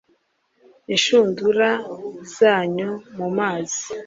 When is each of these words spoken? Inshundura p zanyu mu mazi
Inshundura 0.93 1.69
p 1.79 1.81
zanyu 2.35 2.89
mu 3.17 3.27
mazi 3.37 3.81